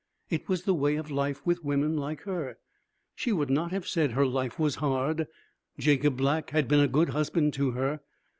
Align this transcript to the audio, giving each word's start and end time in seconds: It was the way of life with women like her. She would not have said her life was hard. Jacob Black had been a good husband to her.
It 0.31 0.49
was 0.49 0.63
the 0.63 0.73
way 0.73 0.95
of 0.95 1.11
life 1.11 1.45
with 1.45 1.63
women 1.63 1.95
like 1.95 2.21
her. 2.21 2.57
She 3.13 3.31
would 3.31 3.51
not 3.51 3.69
have 3.69 3.85
said 3.87 4.13
her 4.13 4.25
life 4.25 4.57
was 4.57 4.77
hard. 4.81 5.27
Jacob 5.77 6.17
Black 6.17 6.49
had 6.49 6.67
been 6.67 6.79
a 6.79 6.87
good 6.87 7.09
husband 7.09 7.53
to 7.53 7.73
her. 7.73 7.99